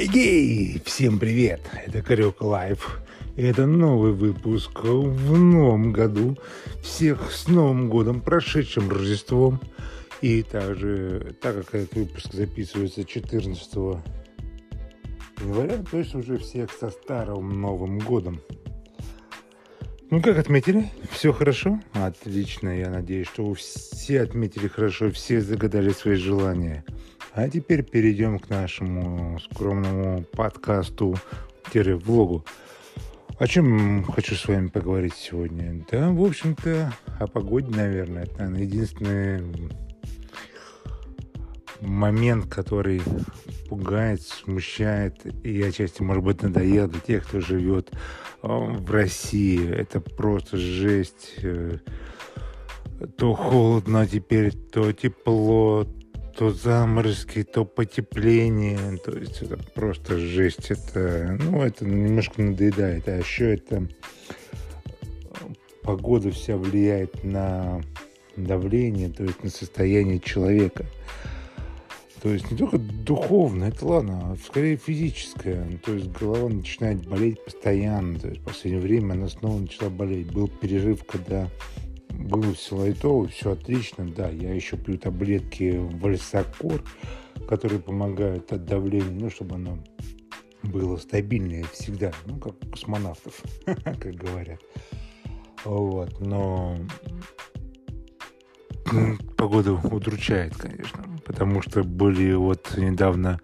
Эгей! 0.00 0.80
Всем 0.84 1.18
привет! 1.18 1.60
Это 1.84 2.02
Карек 2.02 2.40
Лайф. 2.40 3.00
Это 3.36 3.66
новый 3.66 4.12
выпуск 4.12 4.84
в 4.84 5.36
новом 5.36 5.92
году. 5.92 6.38
Всех 6.84 7.32
с 7.32 7.48
Новым 7.48 7.88
годом, 7.88 8.20
прошедшим 8.20 8.88
Рождеством. 8.88 9.60
И 10.22 10.44
также, 10.44 11.34
так 11.42 11.56
как 11.56 11.74
этот 11.74 11.96
выпуск 11.96 12.32
записывается 12.32 13.04
14 13.04 13.74
января, 15.40 15.82
то 15.90 15.98
есть 15.98 16.14
уже 16.14 16.38
всех 16.38 16.70
со 16.70 16.90
Старым 16.90 17.60
Новым 17.60 17.98
годом. 17.98 18.40
Ну, 20.10 20.22
как 20.22 20.38
отметили? 20.38 20.92
Все 21.10 21.32
хорошо? 21.32 21.80
Отлично. 21.92 22.68
Я 22.68 22.90
надеюсь, 22.90 23.26
что 23.26 23.52
все 23.54 24.22
отметили 24.22 24.68
хорошо, 24.68 25.10
все 25.10 25.40
загадали 25.40 25.90
свои 25.90 26.14
желания. 26.14 26.84
А 27.38 27.48
теперь 27.48 27.82
перейдем 27.84 28.40
к 28.40 28.50
нашему 28.50 29.38
скромному 29.38 30.24
подкасту-влогу. 30.32 32.44
О 33.38 33.46
чем 33.46 34.02
хочу 34.02 34.34
с 34.34 34.48
вами 34.48 34.66
поговорить 34.66 35.14
сегодня? 35.14 35.86
Да, 35.88 36.10
в 36.10 36.20
общем-то, 36.20 36.92
о 37.20 37.26
погоде, 37.28 37.70
наверное. 37.70 38.24
Это, 38.24 38.38
наверное, 38.38 38.62
единственный 38.62 39.70
момент, 41.80 42.52
который 42.52 43.00
пугает, 43.68 44.20
смущает 44.22 45.24
и 45.46 45.62
отчасти, 45.62 46.02
может 46.02 46.24
быть, 46.24 46.42
надоел 46.42 46.88
для 46.88 46.98
тех, 46.98 47.28
кто 47.28 47.40
живет 47.40 47.92
э, 48.42 48.48
в 48.48 48.90
России. 48.90 49.64
Это 49.64 50.00
просто 50.00 50.56
жесть. 50.56 51.36
Э, 51.44 51.78
то 53.16 53.34
холодно, 53.34 54.08
теперь 54.08 54.52
то 54.52 54.92
тепло, 54.92 55.86
то 56.38 56.50
заморозки, 56.50 57.42
то 57.42 57.64
потепление. 57.64 58.96
То 58.98 59.10
есть 59.10 59.42
это 59.42 59.58
просто 59.74 60.18
жесть. 60.18 60.70
Это, 60.70 61.36
ну, 61.42 61.62
это 61.62 61.84
немножко 61.84 62.40
надоедает. 62.40 63.08
А 63.08 63.18
еще 63.18 63.54
это 63.54 63.88
погода 65.82 66.30
вся 66.30 66.56
влияет 66.56 67.24
на 67.24 67.82
давление, 68.36 69.08
то 69.08 69.24
есть 69.24 69.42
на 69.42 69.50
состояние 69.50 70.20
человека. 70.20 70.86
То 72.22 72.30
есть 72.30 72.50
не 72.52 72.56
только 72.56 72.78
духовно, 72.78 73.64
это 73.64 73.86
ладно, 73.86 74.32
а 74.32 74.36
скорее 74.44 74.76
физическое. 74.76 75.66
То 75.84 75.94
есть 75.94 76.06
голова 76.12 76.48
начинает 76.48 77.04
болеть 77.04 77.44
постоянно. 77.44 78.16
То 78.18 78.28
есть 78.28 78.40
в 78.40 78.44
последнее 78.44 78.82
время 78.82 79.14
она 79.14 79.28
снова 79.28 79.58
начала 79.58 79.90
болеть. 79.90 80.32
Был 80.32 80.46
перерыв, 80.46 81.04
когда 81.04 81.48
было 82.28 82.54
все 82.54 82.76
лайтово, 82.76 83.28
все 83.28 83.52
отлично. 83.52 84.06
Да, 84.06 84.28
я 84.28 84.54
еще 84.54 84.76
пью 84.76 84.98
таблетки 84.98 85.78
Вальсакор, 85.78 86.82
которые 87.48 87.80
помогают 87.80 88.52
от 88.52 88.64
давления, 88.64 89.10
ну, 89.10 89.30
чтобы 89.30 89.56
оно 89.56 89.78
было 90.62 90.96
стабильнее 90.96 91.64
всегда. 91.72 92.12
Ну, 92.26 92.38
как 92.38 92.54
у 92.62 92.70
космонавтов, 92.70 93.42
как 93.64 94.14
говорят. 94.14 94.60
Вот, 95.64 96.20
но 96.20 96.76
погода 99.36 99.72
удручает, 99.72 100.56
конечно, 100.56 101.04
потому 101.24 101.62
что 101.62 101.82
были 101.82 102.32
вот 102.34 102.74
недавно 102.76 103.40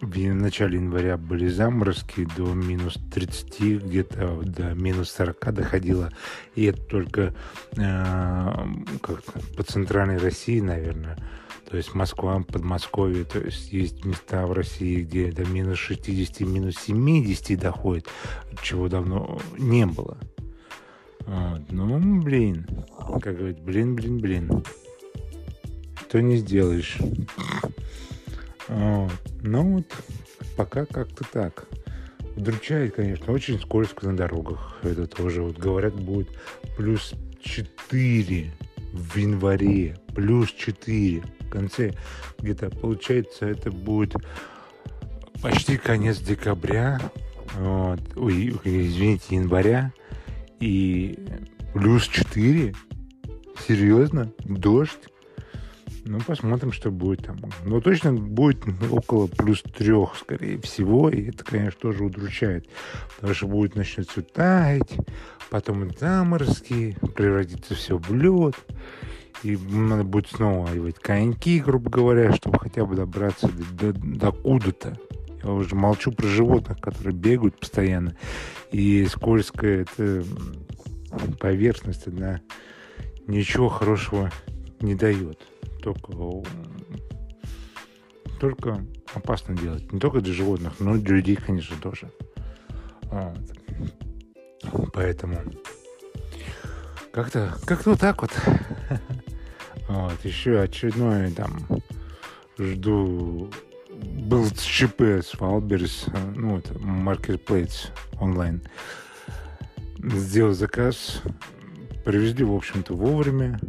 в 0.00 0.34
начале 0.34 0.76
января 0.76 1.16
были 1.16 1.48
заморозки 1.48 2.28
до 2.36 2.52
минус 2.52 2.98
30, 3.12 3.84
где-то 3.84 4.42
до 4.42 4.74
минус 4.74 5.10
40 5.10 5.54
доходило. 5.54 6.10
И 6.54 6.64
это 6.64 6.82
только 6.82 7.34
э, 7.76 8.52
как 9.00 9.22
по 9.56 9.62
центральной 9.62 10.18
России, 10.18 10.60
наверное. 10.60 11.16
То 11.70 11.76
есть 11.76 11.94
Москва, 11.94 12.42
Подмосковье. 12.46 13.24
То 13.24 13.38
есть 13.38 13.72
есть 13.72 14.04
места 14.04 14.46
в 14.46 14.52
России, 14.52 15.02
где 15.02 15.32
до 15.32 15.44
минус 15.44 15.78
60, 15.78 16.40
минус 16.40 16.76
70 16.76 17.58
доходит, 17.58 18.06
чего 18.62 18.88
давно 18.88 19.40
не 19.58 19.86
было. 19.86 20.18
Вот. 21.20 21.62
Ну, 21.70 22.22
блин, 22.22 22.66
как 23.20 23.36
говорить, 23.36 23.60
блин, 23.60 23.96
блин, 23.96 24.18
блин. 24.18 24.64
Что 26.08 26.20
не 26.20 26.36
сделаешь. 26.36 26.98
Вот. 28.68 29.12
Ну 29.42 29.76
вот, 29.76 29.86
пока 30.56 30.86
как-то 30.86 31.24
так. 31.24 31.66
Удручает, 32.36 32.94
конечно, 32.94 33.32
очень 33.32 33.58
скользко 33.58 34.06
на 34.06 34.16
дорогах. 34.16 34.78
Это 34.82 35.06
тоже, 35.06 35.42
вот 35.42 35.56
говорят, 35.56 35.94
будет 35.94 36.28
плюс 36.76 37.14
4 37.40 38.52
в 38.92 39.16
январе, 39.16 39.96
плюс 40.14 40.52
4 40.52 41.22
в 41.40 41.48
конце. 41.48 41.94
Где-то, 42.38 42.70
получается, 42.70 43.46
это 43.46 43.70
будет 43.70 44.16
почти 45.42 45.78
конец 45.78 46.18
декабря, 46.18 47.00
вот, 47.58 48.00
ой, 48.16 48.54
извините, 48.64 49.36
января, 49.36 49.92
и 50.60 51.18
плюс 51.72 52.06
4? 52.06 52.74
Серьезно? 53.66 54.32
Дождь? 54.44 55.08
Ну, 56.08 56.20
посмотрим, 56.20 56.70
что 56.70 56.92
будет 56.92 57.26
там. 57.26 57.36
Но 57.64 57.80
точно 57.80 58.12
будет 58.12 58.62
около 58.92 59.26
плюс 59.26 59.62
трех, 59.62 60.16
скорее 60.16 60.60
всего. 60.60 61.10
И 61.10 61.30
это, 61.30 61.44
конечно, 61.44 61.80
тоже 61.80 62.04
удручает. 62.04 62.68
Потому 63.16 63.34
что 63.34 63.46
будет 63.48 63.74
начнется 63.74 64.22
таять, 64.22 64.96
потом 65.50 65.90
заморозки, 65.98 66.96
превратится 67.16 67.74
все 67.74 67.98
в 67.98 68.14
лед. 68.14 68.54
И 69.42 69.56
надо 69.56 70.04
будет 70.04 70.28
снова 70.28 70.70
одевать 70.70 71.00
коньки, 71.00 71.58
грубо 71.58 71.90
говоря, 71.90 72.32
чтобы 72.34 72.60
хотя 72.60 72.86
бы 72.86 72.94
добраться 72.94 73.48
до, 73.48 73.92
до, 73.92 73.98
до 74.00 74.32
куда-то. 74.32 74.96
Я 75.42 75.50
уже 75.50 75.74
молчу 75.74 76.12
про 76.12 76.28
животных, 76.28 76.80
которые 76.80 77.14
бегают 77.14 77.58
постоянно. 77.58 78.16
И 78.70 79.04
скользкая 79.06 79.82
эта 79.82 80.24
поверхность, 81.40 82.06
она 82.06 82.40
ничего 83.26 83.68
хорошего 83.68 84.30
не 84.80 84.94
дает 84.94 85.40
только, 85.86 86.12
только 88.40 88.84
опасно 89.14 89.56
делать. 89.56 89.92
Не 89.92 90.00
только 90.00 90.20
для 90.20 90.32
животных, 90.32 90.74
но 90.80 90.96
и 90.96 91.00
для 91.00 91.16
людей, 91.16 91.36
конечно, 91.36 91.76
тоже. 91.80 92.10
Вот. 93.02 93.38
Поэтому 94.92 95.36
как-то 97.12 97.54
как 97.64 97.86
вот 97.86 98.00
так 98.00 98.22
вот. 98.22 98.32
Вот, 99.88 100.24
еще 100.24 100.58
очередное 100.58 101.30
там 101.30 101.64
жду 102.58 103.48
было 103.88 104.50
ЧП 104.50 105.00
с 105.02 105.38
Wildberries, 105.38 106.06
ну, 106.34 106.58
это 106.58 106.74
маркетплейс 106.74 107.90
онлайн. 108.20 108.62
Сделал 110.02 110.54
заказ, 110.54 111.22
привезли, 112.04 112.44
в 112.44 112.52
общем-то, 112.52 112.94
вовремя. 112.94 113.60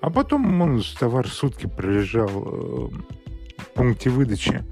А 0.00 0.10
потом 0.10 0.60
он 0.60 0.82
товар 0.98 1.28
сутки 1.28 1.66
пролежал 1.66 2.28
э, 2.28 2.88
в 3.58 3.70
пункте 3.74 4.10
выдачи, 4.10 4.64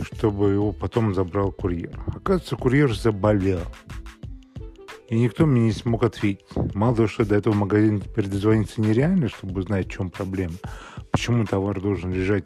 чтобы 0.00 0.50
его 0.50 0.72
потом 0.72 1.14
забрал 1.14 1.52
курьер. 1.52 2.00
Оказывается, 2.06 2.56
курьер 2.56 2.94
заболел. 2.94 3.60
И 5.08 5.18
никто 5.18 5.46
мне 5.46 5.62
не 5.62 5.72
смог 5.72 6.04
ответить. 6.04 6.44
Мало 6.74 6.96
того, 6.96 7.08
что 7.08 7.24
до 7.24 7.36
этого 7.36 7.54
магазина 7.54 8.00
теперь 8.00 8.26
дозвониться 8.26 8.80
нереально, 8.80 9.28
чтобы 9.28 9.60
узнать, 9.60 9.86
в 9.86 9.90
чем 9.90 10.10
проблема. 10.10 10.54
Почему 11.10 11.46
товар 11.46 11.80
должен 11.80 12.12
лежать 12.12 12.44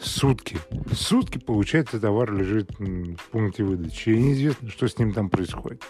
сутки. 0.00 0.58
Сутки, 0.92 1.38
получается, 1.38 2.00
товар 2.00 2.32
лежит 2.32 2.70
в 2.78 3.30
пункте 3.30 3.62
выдачи. 3.62 4.10
И 4.10 4.18
неизвестно, 4.18 4.68
что 4.68 4.88
с 4.88 4.98
ним 4.98 5.12
там 5.12 5.30
происходит. 5.30 5.82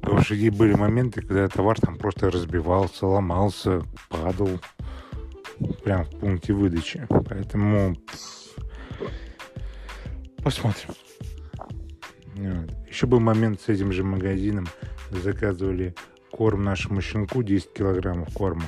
Потому 0.00 0.22
что 0.22 0.34
были 0.52 0.74
моменты, 0.74 1.22
когда 1.22 1.48
товар 1.48 1.78
там 1.80 1.96
просто 1.96 2.30
разбивался, 2.30 3.06
ломался, 3.06 3.82
падал 4.08 4.48
прямо 5.84 6.04
в 6.04 6.10
пункте 6.10 6.52
выдачи. 6.52 7.06
Поэтому 7.28 7.96
посмотрим. 10.42 10.90
Еще 12.88 13.06
был 13.06 13.20
момент 13.20 13.60
с 13.60 13.68
этим 13.68 13.92
же 13.92 14.02
магазином. 14.02 14.66
Заказывали 15.10 15.94
корм 16.30 16.64
нашему 16.64 17.00
щенку, 17.00 17.42
10 17.42 17.72
килограммов 17.72 18.32
корма. 18.32 18.64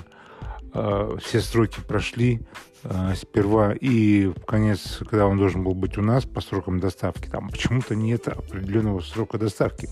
А, 0.74 1.16
все 1.18 1.40
сроки 1.40 1.80
прошли 1.86 2.40
а, 2.84 3.14
сперва 3.14 3.72
и 3.72 4.26
в 4.26 4.44
конец, 4.44 4.98
когда 5.00 5.26
он 5.26 5.38
должен 5.38 5.62
был 5.62 5.74
быть 5.74 5.98
у 5.98 6.02
нас 6.02 6.24
по 6.24 6.40
срокам 6.40 6.80
доставки, 6.80 7.28
там 7.28 7.48
почему-то 7.48 7.94
нет 7.94 8.28
определенного 8.28 9.00
срока 9.00 9.38
доставки 9.38 9.88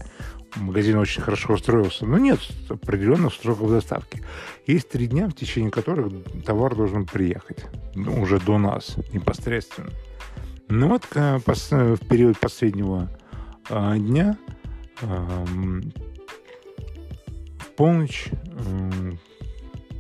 магазин 0.56 0.99
очень 0.99 1.23
хорошо 1.23 1.55
устроился. 1.55 2.06
Но 2.06 2.19
нет 2.19 2.41
определенных 2.69 3.35
сроков 3.35 3.71
доставки. 3.71 4.23
Есть 4.67 4.88
три 4.91 5.06
дня, 5.06 5.29
в 5.29 5.32
течение 5.32 5.71
которых 5.71 6.12
товар 6.44 6.75
должен 6.75 7.06
приехать. 7.06 7.65
Ну, 7.94 8.21
уже 8.21 8.41
до 8.41 8.59
нас 8.59 8.97
непосредственно. 9.12 9.91
Ну 10.69 10.88
вот 10.88 11.05
в 11.05 12.09
период 12.09 12.38
последнего 12.38 13.09
а, 13.69 13.97
дня 13.97 14.37
в 15.03 15.83
полночь 17.76 18.29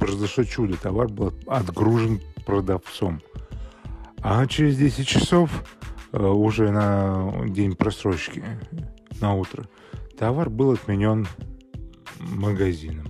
произошло 0.00 0.42
чудо. 0.44 0.76
Товар 0.76 1.08
был 1.08 1.32
отгружен 1.46 2.20
продавцом. 2.44 3.20
А 4.22 4.44
через 4.46 4.76
10 4.76 5.06
часов 5.06 5.50
э, 6.12 6.18
уже 6.18 6.70
на 6.70 7.46
день 7.46 7.76
просрочки, 7.76 8.42
на 9.20 9.34
утро, 9.34 9.68
товар 10.18 10.50
был 10.50 10.72
отменен 10.72 11.28
магазином. 12.18 13.06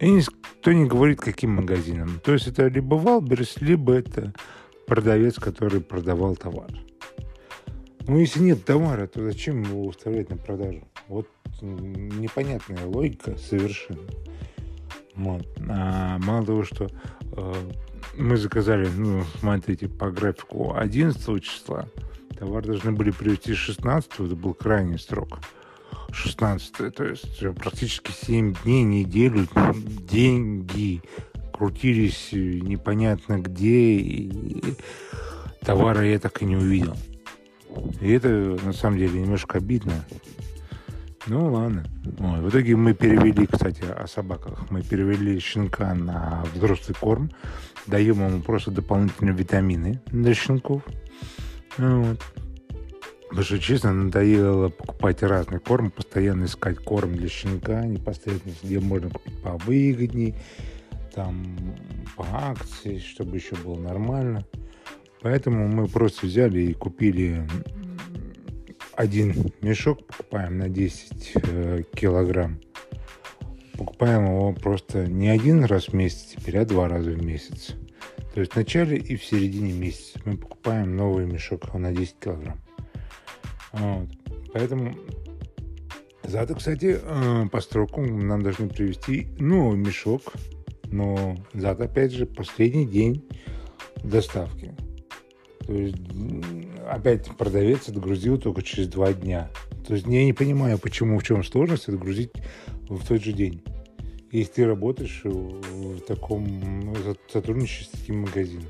И 0.00 0.10
никто 0.10 0.72
не 0.72 0.86
говорит, 0.86 1.20
каким 1.20 1.50
магазином. 1.56 2.20
То 2.24 2.32
есть 2.32 2.46
это 2.46 2.66
либо 2.66 2.94
Wildberries, 2.94 3.60
либо 3.60 3.92
это 3.92 4.32
продавец, 4.86 5.36
который 5.36 5.80
продавал 5.80 6.36
товар. 6.36 6.70
Ну, 8.06 8.18
если 8.18 8.40
нет 8.40 8.64
товара, 8.64 9.06
то 9.06 9.22
зачем 9.22 9.62
его 9.62 9.84
выставлять 9.84 10.28
на 10.28 10.36
продажу? 10.36 10.82
Вот 11.08 11.28
непонятная 11.62 12.84
логика 12.86 13.36
совершенно. 13.38 14.02
Вот. 15.16 15.46
А 15.68 16.18
мало 16.18 16.44
того, 16.44 16.64
что 16.64 16.88
э, 17.36 17.54
мы 18.16 18.36
заказали, 18.36 18.88
ну, 18.88 19.24
смотрите, 19.40 19.88
по 19.88 20.10
графику 20.10 20.74
11 20.74 21.42
числа, 21.42 21.88
товар 22.38 22.64
должны 22.64 22.92
были 22.92 23.10
привезти 23.10 23.54
16, 23.54 24.12
это 24.12 24.36
был 24.36 24.54
крайний 24.54 24.98
срок. 24.98 25.38
16, 26.12 26.94
то 26.94 27.04
есть 27.04 27.40
практически 27.56 28.12
7 28.12 28.54
дней, 28.62 28.84
неделю, 28.84 29.48
деньги 30.08 31.02
крутились 31.52 32.30
непонятно 32.32 33.40
где, 33.40 33.96
и 33.96 34.62
товара 35.60 36.04
я 36.04 36.18
так 36.18 36.42
и 36.42 36.44
не 36.44 36.56
увидел. 36.56 36.96
И 38.00 38.10
это 38.12 38.28
на 38.64 38.72
самом 38.72 38.98
деле 38.98 39.20
немножко 39.20 39.58
обидно. 39.58 40.04
Ну 41.26 41.52
ладно. 41.52 41.84
Вот. 42.18 42.40
В 42.40 42.48
итоге 42.50 42.76
мы 42.76 42.92
перевели, 42.92 43.46
кстати, 43.46 43.82
о 43.84 44.06
собаках. 44.06 44.70
Мы 44.70 44.82
перевели 44.82 45.38
щенка 45.38 45.94
на 45.94 46.44
взрослый 46.54 46.94
корм. 46.98 47.30
Даем 47.86 48.26
ему 48.26 48.42
просто 48.42 48.70
дополнительные 48.70 49.34
витамины 49.34 50.00
для 50.06 50.34
щенков. 50.34 50.82
Вот. 51.78 52.20
Потому 53.28 53.44
что, 53.46 53.58
честно, 53.58 53.92
надоело 53.92 54.68
покупать 54.68 55.22
разный 55.22 55.58
корм, 55.58 55.90
постоянно 55.90 56.44
искать 56.44 56.78
корм 56.78 57.16
для 57.16 57.28
щенка, 57.28 57.84
непосредственно, 57.84 58.54
где 58.62 58.78
можно 58.78 59.10
купить 59.10 59.42
повыгодней, 59.42 60.36
там, 61.14 61.56
по 62.16 62.24
акции, 62.30 62.98
чтобы 62.98 63.36
еще 63.36 63.56
было 63.56 63.76
нормально. 63.76 64.44
Поэтому 65.20 65.66
мы 65.68 65.88
просто 65.88 66.26
взяли 66.26 66.60
и 66.60 66.74
купили 66.74 67.48
один 68.96 69.52
мешок, 69.60 70.06
покупаем 70.06 70.58
на 70.58 70.68
10 70.68 71.32
э, 71.34 71.82
килограмм. 71.94 72.60
Покупаем 73.76 74.26
его 74.26 74.52
просто 74.52 75.06
не 75.06 75.28
один 75.28 75.64
раз 75.64 75.88
в 75.88 75.92
месяц 75.94 76.34
теперь, 76.36 76.58
а 76.58 76.64
два 76.64 76.88
раза 76.88 77.10
в 77.10 77.22
месяц. 77.22 77.74
То 78.34 78.40
есть 78.40 78.52
в 78.52 78.56
начале 78.56 78.96
и 78.96 79.16
в 79.16 79.24
середине 79.24 79.72
месяца 79.72 80.20
мы 80.24 80.36
покупаем 80.36 80.96
новый 80.96 81.26
мешок 81.26 81.72
на 81.74 81.92
10 81.92 82.16
килограмм. 82.18 82.60
Вот. 83.72 84.08
Поэтому 84.52 84.94
завтра, 86.22 86.54
кстати, 86.54 86.98
э, 87.00 87.48
по 87.50 87.60
строкам 87.60 88.26
нам 88.26 88.42
должны 88.42 88.68
привезти 88.68 89.28
новый 89.38 89.76
мешок. 89.76 90.32
Но 90.86 91.36
завтра, 91.52 91.86
опять 91.86 92.12
же, 92.12 92.26
последний 92.26 92.86
день 92.86 93.28
доставки. 94.04 94.72
То 95.66 95.72
есть 95.72 95.96
опять 96.88 97.26
продавец 97.36 97.88
отгрузил 97.88 98.38
только 98.38 98.62
через 98.62 98.88
два 98.88 99.12
дня. 99.12 99.50
То 99.86 99.94
есть 99.94 100.06
я 100.06 100.24
не 100.24 100.32
понимаю, 100.32 100.78
почему, 100.78 101.18
в 101.18 101.22
чем 101.22 101.44
сложность 101.44 101.88
отгрузить 101.88 102.32
в 102.88 103.06
тот 103.06 103.22
же 103.22 103.32
день. 103.32 103.62
Если 104.30 104.52
ты 104.52 104.66
работаешь 104.66 105.22
в 105.24 106.00
таком 106.00 106.94
сотрудничестве 107.30 107.86
с 107.86 108.00
таким 108.00 108.22
магазином. 108.22 108.66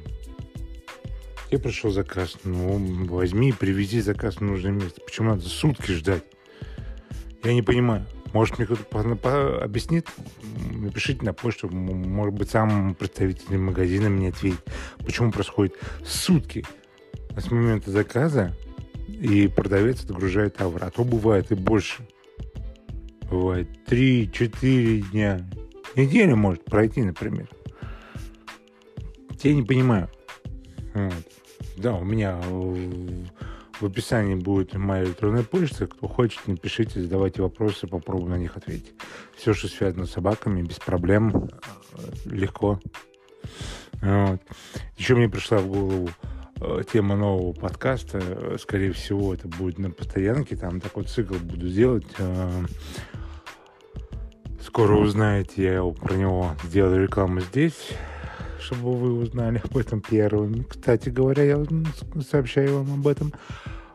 Тебе 1.49 1.59
пришел 1.59 1.91
заказ, 1.91 2.37
ну, 2.45 3.07
возьми 3.07 3.51
и 3.51 3.53
привези 3.53 4.01
заказ 4.01 4.37
в 4.37 4.41
нужное 4.41 4.73
место. 4.73 5.01
Почему 5.01 5.31
надо 5.31 5.43
сутки 5.43 5.93
ждать? 5.93 6.25
Я 7.45 7.55
не 7.55 7.63
понимаю. 7.63 8.07
Может, 8.33 8.59
мне 8.59 8.67
кто-то 8.67 9.63
объяснит? 9.63 10.09
Напишите 10.73 11.25
на 11.25 11.33
почту. 11.33 11.69
Может 11.69 12.35
быть, 12.35 12.51
сам 12.51 12.95
представитель 12.95 13.57
магазина 13.59 14.09
мне 14.09 14.31
ответит, 14.31 14.61
почему 14.99 15.31
происходит 15.31 15.77
сутки 16.05 16.65
с 17.37 17.51
момента 17.51 17.91
заказа, 17.91 18.55
и 19.09 19.49
продавец 19.49 20.05
отгружает 20.05 20.57
товар. 20.57 20.85
А 20.85 20.91
то 20.91 21.05
бывает 21.05 21.51
и 21.53 21.55
больше. 21.55 22.07
Бывает 23.31 23.69
3-4 23.87 25.11
дня. 25.11 25.49
Неделя 25.97 26.37
может 26.37 26.65
пройти, 26.65 27.03
например. 27.03 27.49
Я 29.43 29.55
не 29.55 29.63
понимаю. 29.63 30.09
Вот. 30.95 31.13
Да, 31.77 31.95
у 31.95 32.05
меня 32.05 32.41
в 33.81 33.87
описании 33.87 34.35
будет 34.35 34.75
моя 34.75 35.05
электронная 35.05 35.43
почта. 35.43 35.87
Кто 35.87 36.09
хочет, 36.09 36.47
напишите, 36.47 37.03
задавайте 37.03 37.43
вопросы, 37.43 37.87
попробую 37.87 38.31
на 38.31 38.39
них 38.39 38.57
ответить. 38.57 38.95
Все, 39.37 39.53
что 39.53 39.69
связано 39.69 40.07
с 40.07 40.13
собаками, 40.13 40.63
без 40.63 40.79
проблем, 40.79 41.51
легко. 42.25 42.81
Вот. 44.01 44.41
Еще 44.97 45.15
мне 45.15 45.29
пришла 45.29 45.59
в 45.59 45.67
голову 45.67 46.09
Э, 46.35 46.44
тема 46.91 47.17
нового 47.17 47.53
подкаста. 47.53 48.57
Скорее 48.59 48.93
всего, 48.93 49.35
это 49.35 49.49
будет 49.49 49.79
на 49.79 49.91
постоянке. 49.91 50.57
Там 50.57 50.81
такой 50.81 51.05
цикл 51.05 51.35
буду 51.35 51.69
делать. 51.69 52.07
Э, 52.19 52.65
скоро 54.61 54.97
узнаете, 54.97 55.63
я 55.63 55.83
про 55.83 56.15
него 56.15 56.53
сделаю 56.65 57.05
рекламу 57.05 57.41
здесь, 57.41 57.91
чтобы 58.61 58.97
вы 58.97 59.13
узнали 59.15 59.61
об 59.63 59.77
этом 59.77 60.01
первым. 60.01 60.65
Кстати 60.65 61.09
говоря, 61.09 61.45
я 61.45 61.65
сообщаю 62.29 62.83
вам 62.83 63.01
об 63.01 63.07
этом. 63.07 63.33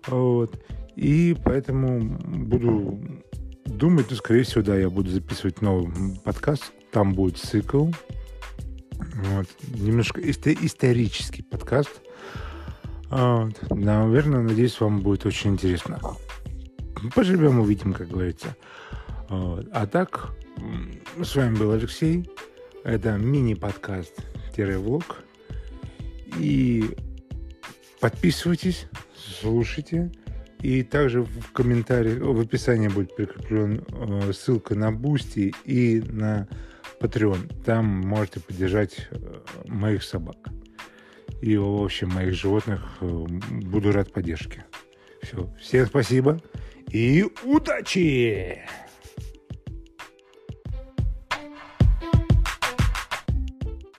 Вот. 0.08 0.62
И 0.96 1.36
поэтому 1.44 2.18
буду 2.20 3.00
думать, 3.66 4.08
ну, 4.10 4.16
скорее 4.16 4.44
всего, 4.44 4.64
да, 4.64 4.76
я 4.78 4.90
буду 4.90 5.10
записывать 5.10 5.62
новый 5.62 5.92
подкаст. 6.24 6.72
Там 6.92 7.14
будет 7.14 7.38
цикл. 7.38 7.90
Вот. 8.92 9.48
Немножко 9.76 10.22
исторический 10.22 11.42
подкаст 11.42 12.02
Наверное, 13.10 14.42
надеюсь, 14.42 14.80
вам 14.80 15.02
будет 15.02 15.26
очень 15.26 15.52
интересно. 15.52 16.00
Поживем, 17.16 17.60
увидим, 17.60 17.94
как 17.94 18.10
говорится. 18.10 18.56
Вот. 19.30 19.68
А 19.72 19.88
так, 19.88 20.36
с 21.22 21.36
вами 21.36 21.56
был 21.56 21.72
Алексей. 21.72 22.30
Это 22.84 23.18
мини-подкаст-влог. 23.18 25.24
И 26.38 26.96
подписывайтесь, 28.00 28.88
слушайте. 29.16 30.12
И 30.62 30.84
также 30.84 31.24
в 31.24 31.52
комментарии, 31.54 32.20
в 32.20 32.40
описании 32.40 32.90
будет 32.90 33.16
прикреплен 33.16 33.84
э, 33.88 34.34
ссылка 34.34 34.76
на 34.76 34.92
Бусти 34.92 35.54
и 35.64 36.02
на 36.02 36.50
Patreon. 37.00 37.64
Там 37.64 37.86
можете 37.86 38.42
поддержать 38.42 39.08
э, 39.12 39.40
моих 39.68 40.04
собак 40.04 40.36
и, 41.42 41.58
в 41.58 41.84
общем, 41.84 42.10
моих 42.10 42.34
животных. 42.34 42.98
Э, 43.02 43.26
буду 43.62 43.92
рад 43.92 44.12
поддержке. 44.12 44.66
Все. 45.22 45.50
Всем 45.60 45.86
спасибо 45.86 46.40
и 46.92 47.26
удачи! 47.44 48.62